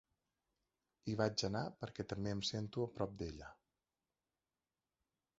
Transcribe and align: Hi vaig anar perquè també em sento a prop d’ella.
Hi 1.09 1.13
vaig 1.17 1.41
anar 1.47 1.61
perquè 1.83 2.05
també 2.13 2.33
em 2.37 2.41
sento 2.49 2.85
a 2.85 2.87
prop 2.95 3.13
d’ella. 3.19 3.51